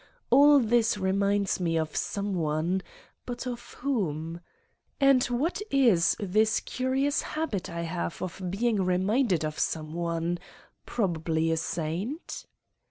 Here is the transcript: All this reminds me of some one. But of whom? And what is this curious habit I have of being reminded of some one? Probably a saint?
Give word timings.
All 0.31 0.59
this 0.59 0.97
reminds 0.97 1.59
me 1.59 1.77
of 1.77 1.95
some 1.95 2.33
one. 2.33 2.81
But 3.27 3.45
of 3.45 3.73
whom? 3.81 4.41
And 4.99 5.23
what 5.25 5.61
is 5.69 6.15
this 6.19 6.59
curious 6.59 7.21
habit 7.21 7.69
I 7.69 7.81
have 7.81 8.19
of 8.19 8.41
being 8.49 8.81
reminded 8.83 9.45
of 9.45 9.59
some 9.59 9.93
one? 9.93 10.39
Probably 10.87 11.51
a 11.51 11.57
saint? 11.57 12.47